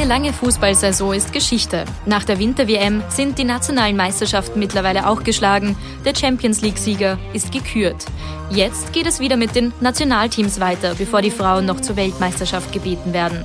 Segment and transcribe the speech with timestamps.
[0.00, 1.84] Eine lange Fußballsaison ist Geschichte.
[2.06, 5.76] Nach der Winter-WM sind die nationalen Meisterschaften mittlerweile auch geschlagen.
[6.06, 8.06] Der Champions League-Sieger ist gekürt.
[8.50, 13.12] Jetzt geht es wieder mit den Nationalteams weiter, bevor die Frauen noch zur Weltmeisterschaft gebeten
[13.12, 13.44] werden.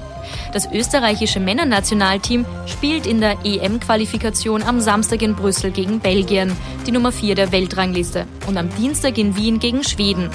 [0.54, 6.56] Das österreichische Männernationalteam spielt in der EM-Qualifikation am Samstag in Brüssel gegen Belgien,
[6.88, 10.30] die Nummer 4 der Weltrangliste, und am Dienstag in Wien gegen Schweden.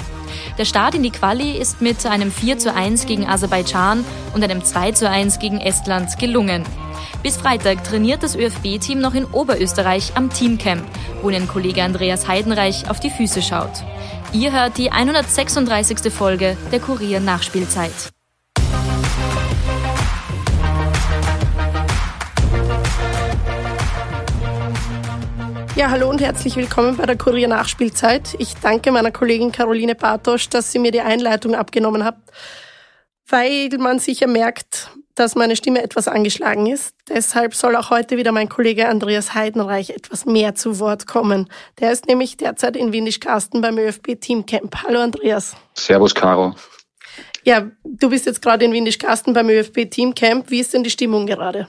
[0.57, 4.63] Der Start in die Quali ist mit einem 4 zu 1 gegen Aserbaidschan und einem
[4.63, 6.63] 2 zu 1 gegen Estland gelungen.
[7.23, 10.83] Bis Freitag trainiert das ÖFB-Team noch in Oberösterreich am Teamcamp,
[11.21, 13.83] wo Ihnen Kollege Andreas Heidenreich auf die Füße schaut.
[14.33, 16.11] Ihr hört die 136.
[16.11, 18.11] Folge der Kurier Nachspielzeit.
[25.81, 28.35] Ja, hallo und herzlich willkommen bei der Kurier Nachspielzeit.
[28.37, 32.17] Ich danke meiner Kollegin Caroline Bartosch, dass sie mir die Einleitung abgenommen hat,
[33.27, 36.93] weil man sicher merkt, dass meine Stimme etwas angeschlagen ist.
[37.09, 41.49] Deshalb soll auch heute wieder mein Kollege Andreas Heidenreich etwas mehr zu Wort kommen.
[41.79, 44.83] Der ist nämlich derzeit in Windischkasten beim ÖFB Teamcamp.
[44.83, 45.55] Hallo Andreas.
[45.73, 46.53] Servus Caro.
[47.43, 50.51] Ja, du bist jetzt gerade in Windischkasten beim ÖFB Teamcamp.
[50.51, 51.67] Wie ist denn die Stimmung gerade?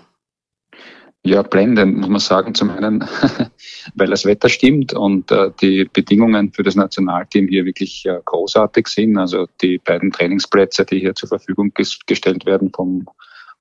[1.24, 2.54] Ja, blendend, muss man sagen.
[2.54, 3.04] Zum einen,
[3.94, 8.88] weil das Wetter stimmt und äh, die Bedingungen für das Nationalteam hier wirklich äh, großartig
[8.88, 9.16] sind.
[9.16, 13.06] Also die beiden Trainingsplätze, die hier zur Verfügung ges gestellt werden vom,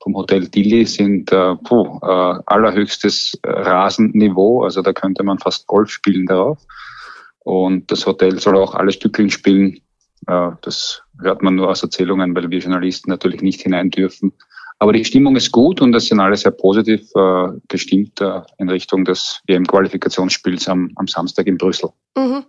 [0.01, 4.63] vom Hotel Dilly, sind äh, puh, äh, allerhöchstes Rasenniveau.
[4.63, 6.57] Also da könnte man fast Golf spielen darauf.
[7.43, 9.81] Und das Hotel soll auch alle Stückeln spielen.
[10.25, 14.33] Äh, das hört man nur aus Erzählungen, weil wir Journalisten natürlich nicht hinein dürfen.
[14.81, 18.67] Aber die Stimmung ist gut und das sind alle sehr positiv äh, gestimmt äh, in
[18.67, 21.91] Richtung des WM-Qualifikationsspiels am, am Samstag in Brüssel.
[22.17, 22.45] Mhm.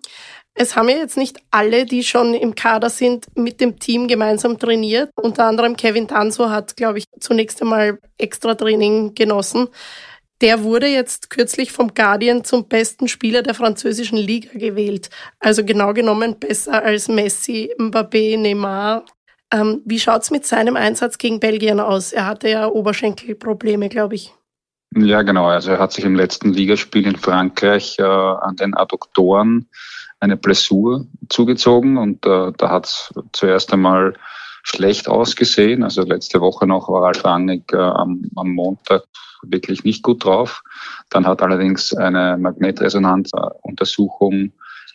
[0.54, 4.58] Es haben ja jetzt nicht alle, die schon im Kader sind, mit dem Team gemeinsam
[4.58, 5.10] trainiert.
[5.14, 9.68] Unter anderem Kevin Tanso hat, glaube ich, zunächst einmal extra Training genossen.
[10.40, 15.10] Der wurde jetzt kürzlich vom Guardian zum besten Spieler der französischen Liga gewählt.
[15.38, 19.04] Also genau genommen besser als Messi, Mbappé, Neymar.
[19.52, 22.12] Ähm, wie schaut's mit seinem Einsatz gegen Belgien aus?
[22.12, 24.32] Er hatte ja Oberschenkelprobleme, glaube ich.
[24.94, 25.46] Ja, genau.
[25.46, 29.68] Also er hat sich im letzten Ligaspiel in Frankreich äh, an den Adduktoren
[30.20, 34.14] eine Blessur zugezogen und äh, da hat es zuerst einmal
[34.62, 35.82] schlecht ausgesehen.
[35.82, 39.02] Also letzte Woche noch war Ralf Rangnick äh, am, am Montag
[39.42, 40.62] wirklich nicht gut drauf.
[41.10, 44.52] Dann hat allerdings eine Magnetresonanzuntersuchung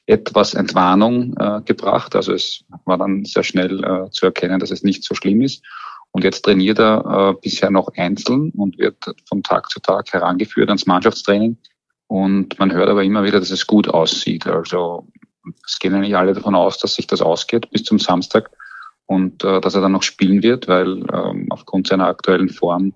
[0.07, 2.15] etwas Entwarnung äh, gebracht.
[2.15, 5.63] Also es war dann sehr schnell äh, zu erkennen, dass es nicht so schlimm ist.
[6.11, 8.97] Und jetzt trainiert er äh, bisher noch einzeln und wird
[9.27, 11.57] von Tag zu Tag herangeführt ans Mannschaftstraining.
[12.07, 14.47] Und man hört aber immer wieder, dass es gut aussieht.
[14.47, 15.05] Also
[15.65, 18.49] es gehen eigentlich alle davon aus, dass sich das ausgeht bis zum Samstag
[19.07, 22.93] und äh, dass er dann noch spielen wird, weil ähm, aufgrund seiner aktuellen Form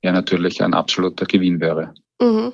[0.00, 1.94] er natürlich ein absoluter Gewinn wäre.
[2.20, 2.52] Mhm.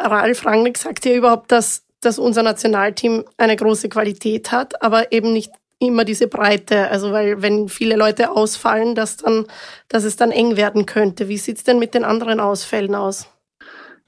[0.00, 5.32] Ralf Rangnick sagt ja überhaupt, dass dass unser Nationalteam eine große Qualität hat, aber eben
[5.32, 6.88] nicht immer diese Breite.
[6.90, 9.46] Also weil wenn viele Leute ausfallen, dass dann,
[9.88, 11.28] dass es dann eng werden könnte.
[11.28, 13.28] Wie sieht's denn mit den anderen Ausfällen aus?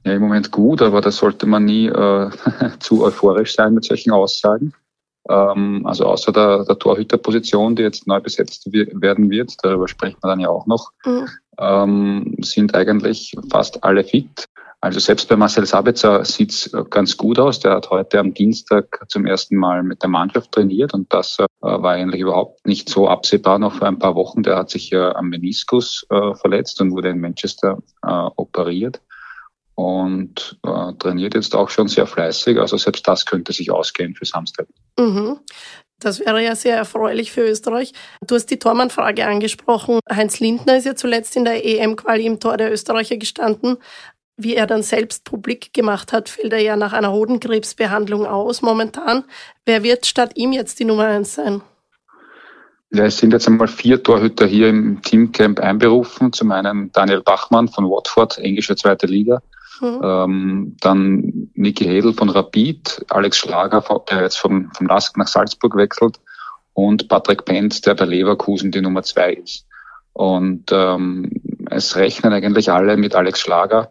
[0.04, 2.30] Ja, im Moment gut, aber da sollte man nie äh,
[2.78, 4.74] zu euphorisch sein mit solchen Aussagen.
[5.28, 10.28] Ähm, also außer der, der Torhüterposition, die jetzt neu besetzt werden wird, darüber sprechen wir
[10.28, 11.28] dann ja auch noch, mhm.
[11.58, 14.46] ähm, sind eigentlich fast alle fit.
[14.84, 17.58] Also selbst bei Marcel Sabitzer sieht's äh, ganz gut aus.
[17.58, 21.46] Der hat heute am Dienstag zum ersten Mal mit der Mannschaft trainiert und das äh,
[21.62, 24.42] war eigentlich überhaupt nicht so absehbar noch vor ein paar Wochen.
[24.42, 27.78] Der hat sich ja am Meniskus äh, verletzt und wurde in Manchester
[28.36, 29.00] operiert
[29.74, 32.58] und äh, trainiert jetzt auch schon sehr fleißig.
[32.58, 34.66] Also selbst das könnte sich ausgehen für Samstag.
[34.98, 35.38] Mhm.
[35.98, 37.94] Das wäre ja sehr erfreulich für Österreich.
[38.26, 40.00] Du hast die Tormannfrage angesprochen.
[40.10, 43.78] Heinz Lindner ist ja zuletzt in der EM-Quali im Tor der Österreicher gestanden
[44.36, 49.24] wie er dann selbst publik gemacht hat, fällt er ja nach einer Hodenkrebsbehandlung aus momentan.
[49.64, 51.62] Wer wird statt ihm jetzt die Nummer eins sein?
[52.90, 56.32] Ja, es sind jetzt einmal vier Torhüter hier im Teamcamp einberufen.
[56.32, 59.42] Zum einen Daniel Bachmann von Watford, englische zweite Liga.
[59.80, 60.00] Mhm.
[60.02, 65.76] Ähm, dann Niki Hedel von Rapid, Alex Schlager, der jetzt vom, vom Lask nach Salzburg
[65.76, 66.20] wechselt
[66.72, 69.66] und Patrick Penz, der bei Leverkusen die Nummer zwei ist.
[70.12, 71.32] Und ähm,
[71.70, 73.90] es rechnen eigentlich alle mit Alex Schlager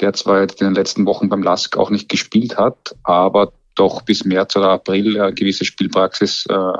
[0.00, 4.02] der zwar jetzt in den letzten Wochen beim LASK auch nicht gespielt hat, aber doch
[4.02, 6.72] bis März oder April äh, gewisse Spielpraxis äh,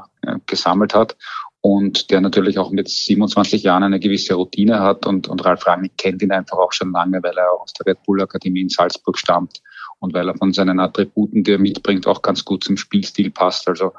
[0.47, 1.17] gesammelt hat
[1.61, 5.97] und der natürlich auch mit 27 Jahren eine gewisse Routine hat und, und Ralf Rangnick
[5.97, 9.19] kennt ihn einfach auch schon lange, weil er aus der Red Bull Akademie in Salzburg
[9.19, 9.63] stammt
[9.99, 13.69] und weil er von seinen Attributen, die er mitbringt, auch ganz gut zum Spielstil passt.
[13.69, 13.93] Also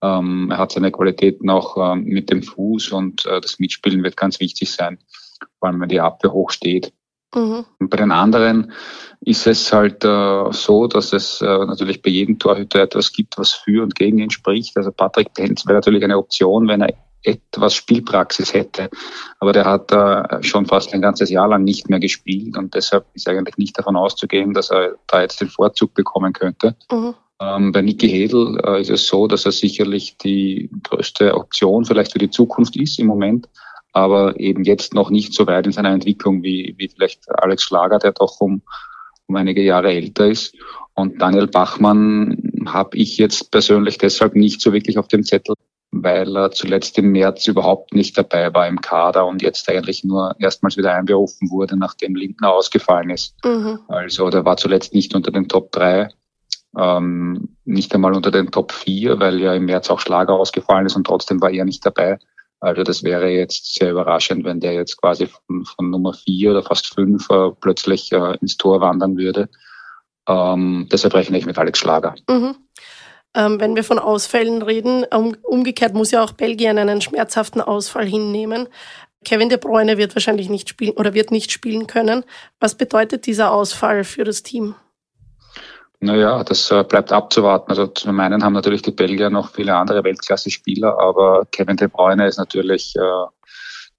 [0.00, 4.16] ähm, er hat seine Qualitäten auch ähm, mit dem Fuß und äh, das Mitspielen wird
[4.16, 4.98] ganz wichtig sein,
[5.58, 6.92] vor allem wenn die Abwehr hoch steht.
[7.34, 7.64] Mhm.
[7.80, 8.72] Bei den anderen
[9.20, 13.52] ist es halt äh, so, dass es äh, natürlich bei jedem Torhüter etwas gibt, was
[13.52, 14.76] für und gegen ihn spricht.
[14.76, 18.88] Also Patrick Benz wäre natürlich eine Option, wenn er etwas Spielpraxis hätte.
[19.40, 23.06] Aber der hat äh, schon fast ein ganzes Jahr lang nicht mehr gespielt und deshalb
[23.14, 26.76] ist eigentlich nicht davon auszugehen, dass er da jetzt den Vorzug bekommen könnte.
[26.90, 27.14] Mhm.
[27.40, 32.12] Ähm, bei Niki Hedel äh, ist es so, dass er sicherlich die größte Option vielleicht
[32.12, 33.48] für die Zukunft ist im Moment,
[33.98, 37.98] aber eben jetzt noch nicht so weit in seiner Entwicklung wie, wie vielleicht Alex Schlager,
[37.98, 38.62] der doch um,
[39.26, 40.54] um einige Jahre älter ist.
[40.94, 45.54] Und Daniel Bachmann habe ich jetzt persönlich deshalb nicht so wirklich auf dem Zettel,
[45.90, 50.34] weil er zuletzt im März überhaupt nicht dabei war im Kader und jetzt eigentlich nur
[50.38, 53.34] erstmals wieder einberufen wurde, nachdem Lindner ausgefallen ist.
[53.44, 53.80] Mhm.
[53.88, 56.10] Also der war zuletzt nicht unter den Top 3
[56.76, 60.96] ähm, nicht einmal unter den Top 4, weil ja im März auch Schlager ausgefallen ist
[60.96, 62.18] und trotzdem war er nicht dabei.
[62.60, 66.62] Also das wäre jetzt sehr überraschend, wenn der jetzt quasi von, von Nummer 4 oder
[66.62, 69.48] fast 5 äh, plötzlich äh, ins Tor wandern würde.
[70.28, 72.14] Ähm, deshalb rechne ich mit Alex Schlager.
[72.28, 72.56] Mhm.
[73.34, 78.06] Ähm, wenn wir von Ausfällen reden, um, umgekehrt muss ja auch Belgien einen schmerzhaften Ausfall
[78.06, 78.68] hinnehmen.
[79.24, 82.24] Kevin De Bruyne wird wahrscheinlich nicht spielen oder wird nicht spielen können.
[82.60, 84.74] Was bedeutet dieser Ausfall für das Team?
[86.00, 87.70] Naja, das äh, bleibt abzuwarten.
[87.70, 92.28] Also zum einen haben natürlich die Belgier noch viele andere Weltklasse-Spieler, aber Kevin De Bruyne
[92.28, 93.26] ist natürlich äh,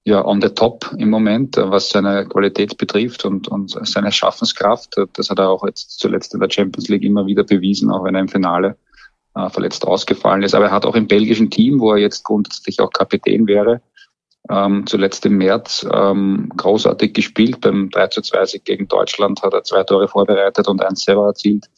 [0.05, 4.95] ja on the top im Moment, was seine Qualität betrifft und, und seine Schaffenskraft.
[5.13, 8.15] Das hat er auch jetzt zuletzt in der Champions League immer wieder bewiesen, auch wenn
[8.15, 8.77] er im Finale
[9.35, 10.55] äh, verletzt ausgefallen ist.
[10.55, 13.81] Aber er hat auch im belgischen Team, wo er jetzt grundsätzlich auch Kapitän wäre,
[14.49, 17.59] ähm, zuletzt im März ähm, großartig gespielt.
[17.59, 21.27] Beim 3 zu 2 Sieg gegen Deutschland hat er zwei Tore vorbereitet und eins selber
[21.27, 21.69] erzielt.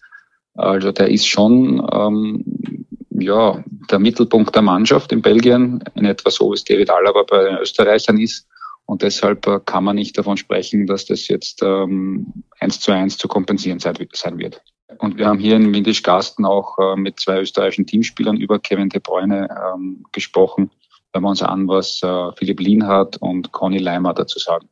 [0.56, 6.52] Also der ist schon ähm, ja der Mittelpunkt der Mannschaft in Belgien, in etwa so
[6.52, 8.48] wie es David Alaba bei den Österreichern ist.
[8.86, 13.18] Und deshalb äh, kann man nicht davon sprechen, dass das jetzt ähm, eins zu eins
[13.18, 14.62] zu kompensieren sein, wird.
[14.98, 19.00] Und wir haben hier in Windisch-Gasten auch äh, mit zwei österreichischen Teamspielern über Kevin De
[19.00, 20.72] Bruyne ähm, gesprochen.
[21.14, 24.68] Wenn wir uns an, was äh, Philipp Lienhardt und Conny Leimer dazu sagen.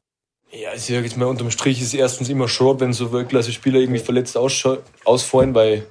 [0.52, 4.00] Ja, ich sage jetzt mal, unterm Strich ist erstens immer schade, wenn so Weltklasse-Spieler irgendwie
[4.00, 5.86] verletzt ausfallen, weil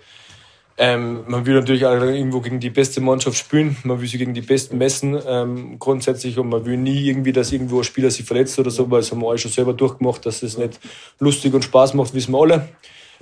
[0.76, 4.34] ähm, man will natürlich auch irgendwo gegen die beste Mannschaft spielen, man will sie gegen
[4.34, 8.26] die Besten messen ähm, grundsätzlich und man will nie irgendwie, dass irgendwo ein Spieler sich
[8.26, 10.81] verletzt oder so, weil das haben wir alle schon selber durchgemacht, dass es nicht
[11.20, 12.69] lustig und Spaß macht, wissen wir alle.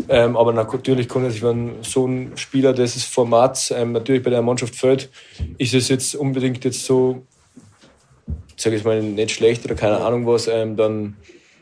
[0.08, 4.42] Ähm, aber natürlich kann sich, wenn so ein Spieler dieses Formats ähm, natürlich bei der
[4.42, 5.10] Mannschaft fällt,
[5.58, 7.26] ist es jetzt unbedingt jetzt so
[8.56, 11.16] sage ich mal, nicht schlecht oder keine Ahnung was, ähm, dann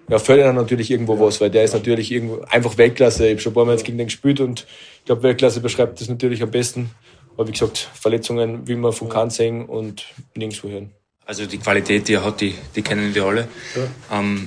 [0.09, 3.27] ja, er natürlich irgendwo was, weil der ist natürlich irgendwo einfach Weltklasse.
[3.27, 4.67] Ich habe schon ein paar Mal jetzt gegen den gespielt und
[4.99, 6.91] ich glaube, Weltklasse beschreibt das natürlich am besten.
[7.37, 10.05] Aber wie gesagt, Verletzungen will man von Kahn sehen und
[10.35, 10.91] nirgendwo hören.
[11.27, 13.49] Also die Qualität, die er hat, die, die kennen wir alle.
[13.75, 14.19] Ja.
[14.19, 14.47] Ähm,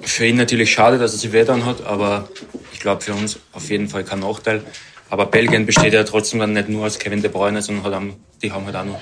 [0.00, 2.28] für ihn natürlich schade, dass er sich weh dann hat, aber
[2.72, 4.62] ich glaube für uns auf jeden Fall kein Nachteil.
[5.10, 8.02] Aber Belgien besteht ja trotzdem dann nicht nur aus Kevin De Bruyne, sondern hat auch,
[8.42, 9.00] die haben halt auch noch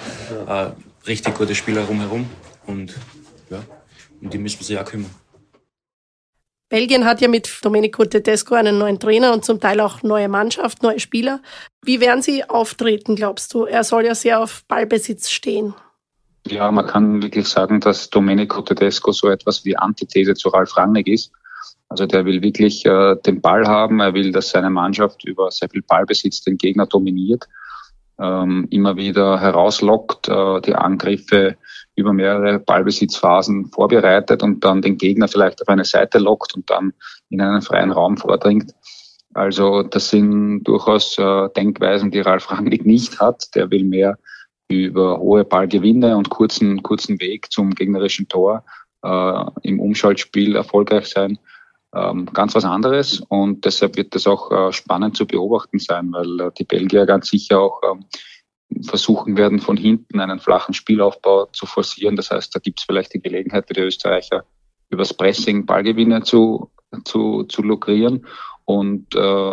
[0.48, 0.72] äh,
[1.06, 2.28] richtig gute Spieler rumherum.
[2.66, 2.94] Und
[3.50, 3.62] ja,
[4.20, 5.10] um die müssen wir sich auch kümmern.
[6.70, 10.84] Belgien hat ja mit Domenico Tedesco einen neuen Trainer und zum Teil auch neue Mannschaft,
[10.84, 11.42] neue Spieler.
[11.82, 13.64] Wie werden sie auftreten, glaubst du?
[13.64, 15.74] Er soll ja sehr auf Ballbesitz stehen.
[16.46, 21.08] Ja, man kann wirklich sagen, dass Domenico Tedesco so etwas wie Antithese zu Ralf Rangnick
[21.08, 21.32] ist.
[21.88, 25.68] Also der will wirklich äh, den Ball haben, er will, dass seine Mannschaft über sehr
[25.68, 27.48] viel Ballbesitz den Gegner dominiert,
[28.20, 31.56] ähm, immer wieder herauslockt, äh, die Angriffe
[31.96, 36.92] über mehrere Ballbesitzphasen vorbereitet und dann den Gegner vielleicht auf eine Seite lockt und dann
[37.30, 38.74] in einen freien Raum vordringt.
[39.32, 43.54] Also das sind durchaus äh, Denkweisen, die Ralf Rangnick nicht hat.
[43.54, 44.18] Der will mehr
[44.68, 48.64] über hohe Ballgewinne und kurzen, kurzen Weg zum gegnerischen Tor
[49.02, 51.38] äh, im Umschaltspiel erfolgreich sein.
[51.92, 56.40] Ähm, ganz was anderes und deshalb wird das auch äh, spannend zu beobachten sein, weil
[56.40, 58.04] äh, die Belgier ganz sicher auch ähm,
[58.84, 62.14] versuchen werden, von hinten einen flachen Spielaufbau zu forcieren.
[62.14, 64.44] Das heißt, da gibt es vielleicht die Gelegenheit für die Österreicher,
[64.90, 66.70] übers Pressing Ballgewinne zu,
[67.04, 68.26] zu, zu lukrieren.
[68.64, 69.52] Und äh,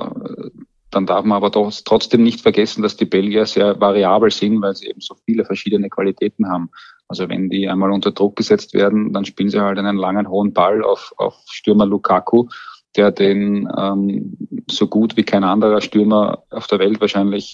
[0.91, 4.75] dann darf man aber doch trotzdem nicht vergessen, dass die Belgier sehr variabel sind, weil
[4.75, 6.69] sie eben so viele verschiedene Qualitäten haben.
[7.07, 10.53] Also wenn die einmal unter Druck gesetzt werden, dann spielen sie halt einen langen hohen
[10.53, 12.47] Ball auf, auf Stürmer Lukaku,
[12.95, 14.37] der den ähm,
[14.69, 17.53] so gut wie kein anderer Stürmer auf der Welt wahrscheinlich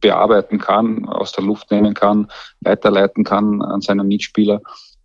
[0.00, 2.28] bearbeiten kann, aus der Luft nehmen kann,
[2.60, 4.62] weiterleiten kann an seinen Mitspieler.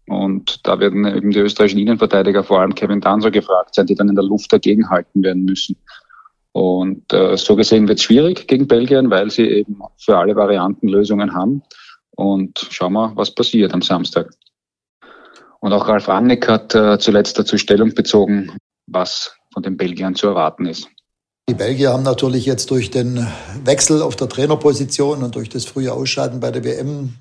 [0.07, 4.09] Und da werden eben die österreichischen Innenverteidiger, vor allem Kevin Danzer, gefragt sein, die dann
[4.09, 5.77] in der Luft dagegenhalten werden müssen.
[6.55, 10.87] Und äh, so gesehen wird es schwierig gegen Belgien, weil sie eben für alle Varianten
[10.87, 11.63] Lösungen haben.
[12.11, 14.29] Und schauen wir, was passiert am Samstag.
[15.59, 18.53] Und auch Ralf Rangnick hat äh, zuletzt dazu Stellung bezogen,
[18.87, 20.87] was von den Belgiern zu erwarten ist.
[21.49, 23.27] Die Belgier haben natürlich jetzt durch den
[23.65, 27.15] Wechsel auf der Trainerposition und durch das frühe Ausscheiden bei der WM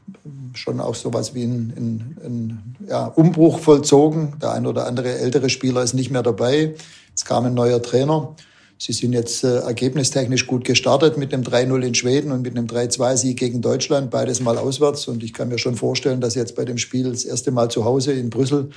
[0.54, 4.34] schon auch sowas wie ein, ein ja, Umbruch vollzogen.
[4.40, 6.76] Der ein oder andere ältere Spieler ist nicht mehr dabei.
[7.16, 8.36] Es kam ein neuer Trainer.
[8.76, 12.66] Sie sind jetzt äh, ergebnistechnisch gut gestartet mit einem 3-0 in Schweden und mit einem
[12.66, 15.06] 3-2-Sieg gegen Deutschland, beides mal auswärts.
[15.06, 17.84] Und ich kann mir schon vorstellen, dass jetzt bei dem Spiel das erste Mal zu
[17.84, 18.70] Hause in Brüssel,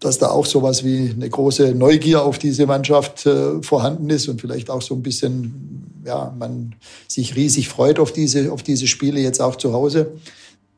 [0.00, 4.40] dass da auch sowas wie eine große Neugier auf diese Mannschaft äh, vorhanden ist und
[4.40, 6.74] vielleicht auch so ein bisschen, ja, man
[7.06, 10.12] sich riesig freut auf diese, auf diese Spiele jetzt auch zu Hause.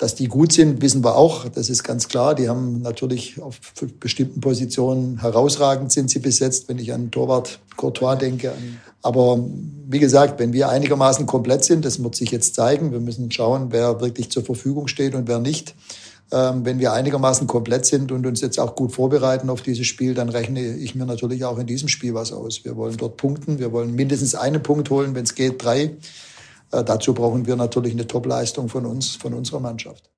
[0.00, 1.46] Dass die gut sind, wissen wir auch.
[1.50, 2.34] Das ist ganz klar.
[2.34, 3.60] Die haben natürlich auf
[4.00, 8.54] bestimmten Positionen herausragend sind sie besetzt, wenn ich an Torwart Courtois denke.
[9.02, 9.38] Aber
[9.86, 12.92] wie gesagt, wenn wir einigermaßen komplett sind, das wird sich jetzt zeigen.
[12.92, 15.74] Wir müssen schauen, wer wirklich zur Verfügung steht und wer nicht.
[16.32, 20.14] Ähm, wenn wir einigermaßen komplett sind und uns jetzt auch gut vorbereiten auf dieses Spiel,
[20.14, 22.64] dann rechne ich mir natürlich auch in diesem Spiel was aus.
[22.64, 23.58] Wir wollen dort punkten.
[23.58, 25.90] Wir wollen mindestens einen Punkt holen, wenn es geht, drei.
[26.72, 30.10] Äh, dazu brauchen wir natürlich eine Topleistung von uns, von unserer Mannschaft.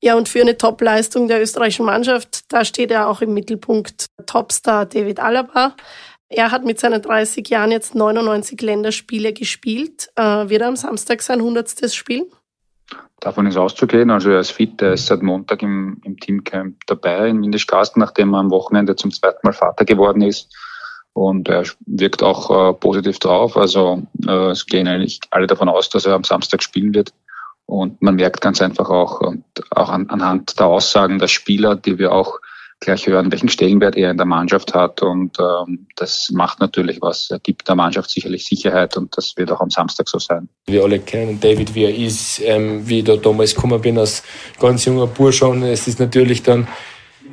[0.00, 4.86] Ja, und für eine Topleistung der österreichischen Mannschaft, da steht ja auch im Mittelpunkt Topstar
[4.86, 5.74] David Alaba.
[6.28, 10.10] Er hat mit seinen 30 Jahren jetzt 99 Länderspiele gespielt.
[10.14, 11.90] Äh, wird er am Samstag sein 100.
[11.92, 12.26] spielen?
[13.20, 14.10] Davon ist auszugehen.
[14.10, 18.34] Also er ist fit, er ist seit Montag im, im Teamcamp dabei in Windischgasten, nachdem
[18.34, 20.54] er am Wochenende zum zweiten Mal Vater geworden ist.
[21.12, 23.56] Und er wirkt auch äh, positiv drauf.
[23.56, 27.12] Also äh, es gehen eigentlich alle davon aus, dass er am Samstag spielen wird.
[27.66, 31.98] Und man merkt ganz einfach auch, und auch an, anhand der Aussagen der Spieler, die
[31.98, 32.38] wir auch
[32.80, 35.02] gleich hören, welchen Stellenwert er in der Mannschaft hat.
[35.02, 37.30] Und ähm, das macht natürlich was.
[37.30, 40.48] Er gibt der Mannschaft sicherlich Sicherheit und das wird auch am Samstag so sein.
[40.66, 44.22] Wir alle kennen David, wie er ist, ähm, wie ich da damals gekommen bin als
[44.60, 45.46] ganz junger Bursche.
[45.46, 46.68] Und es ist natürlich dann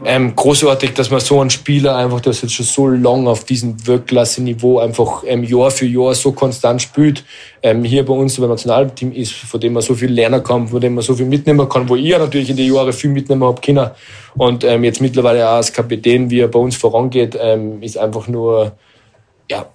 [0.04, 3.88] ähm, großartig, dass man so einen Spieler einfach, der jetzt schon so lange auf diesem
[3.88, 7.24] Weltklasse-Niveau einfach ähm, Jahr für Jahr so konstant spielt,
[7.64, 10.82] ähm, hier bei uns beim Nationalteam ist, von dem man so viel lernen kann, von
[10.82, 13.62] dem man so viel mitnehmen kann, wo ich natürlich in die Jahre viel mitnehmen habe
[13.62, 13.90] können.
[14.36, 18.28] Und ähm, jetzt mittlerweile auch als Kapitän, wie er bei uns vorangeht, ähm, ist einfach
[18.28, 18.74] nur,
[19.50, 19.66] ja,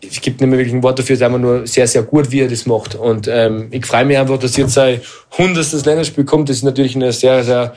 [0.00, 2.30] es gibt nicht mehr wirklich ein Wort dafür, es ist einfach nur sehr, sehr gut,
[2.30, 2.94] wie er das macht.
[2.94, 5.00] Und ähm, ich freue mich einfach, dass jetzt sein
[5.36, 6.48] hundertstes Länderspiel kommt.
[6.48, 7.74] Das ist natürlich eine sehr, sehr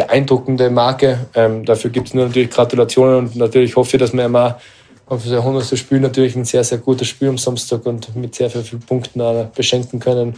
[0.00, 1.26] beeindruckende Marke.
[1.34, 4.58] Ähm, dafür gibt es nur natürlich Gratulationen und natürlich hoffe ich, dass wir immer
[5.06, 5.76] auf das 100.
[5.78, 9.20] Spiel natürlich ein sehr, sehr gutes Spiel am Samstag und mit sehr, sehr vielen Punkten
[9.54, 10.36] beschenken können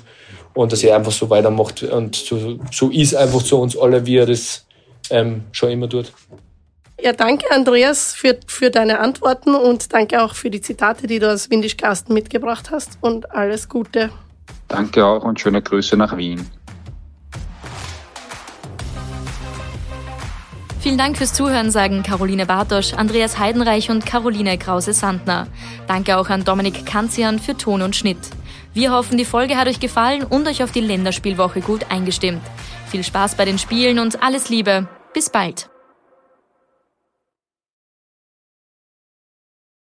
[0.54, 4.16] und dass er einfach so weitermacht und so, so ist einfach zu uns alle, wie
[4.16, 4.66] er das
[5.11, 6.12] ähm, schon immer tut.
[7.00, 11.31] Ja, danke Andreas für, für deine Antworten und danke auch für die Zitate, die du
[11.31, 14.11] aus Windischkasten mitgebracht hast und alles Gute.
[14.69, 16.47] Danke auch und schöne Grüße nach Wien.
[20.83, 25.47] Vielen Dank fürs Zuhören, sagen Caroline Bartosch, Andreas Heidenreich und Caroline Krause-Sandner.
[25.87, 28.19] Danke auch an Dominik Kanzian für Ton und Schnitt.
[28.75, 32.43] Wir hoffen, die Folge hat euch gefallen und euch auf die Länderspielwoche gut eingestimmt.
[32.89, 34.89] Viel Spaß bei den Spielen und alles Liebe.
[35.15, 35.72] Bis bald.